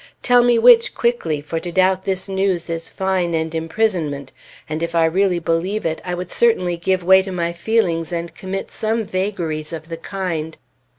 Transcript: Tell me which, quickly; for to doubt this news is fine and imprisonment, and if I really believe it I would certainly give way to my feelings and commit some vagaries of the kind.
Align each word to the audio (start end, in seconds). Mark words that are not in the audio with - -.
Tell 0.23 0.41
me 0.41 0.57
which, 0.57 0.95
quickly; 0.95 1.41
for 1.41 1.59
to 1.59 1.71
doubt 1.71 2.05
this 2.05 2.27
news 2.27 2.71
is 2.71 2.89
fine 2.89 3.35
and 3.35 3.53
imprisonment, 3.53 4.31
and 4.67 4.81
if 4.81 4.95
I 4.95 5.05
really 5.05 5.37
believe 5.37 5.85
it 5.85 6.01
I 6.03 6.15
would 6.15 6.31
certainly 6.31 6.75
give 6.75 7.03
way 7.03 7.21
to 7.21 7.31
my 7.31 7.53
feelings 7.53 8.11
and 8.11 8.33
commit 8.33 8.71
some 8.71 9.03
vagaries 9.03 9.71
of 9.71 9.89
the 9.89 9.97
kind. 9.97 10.57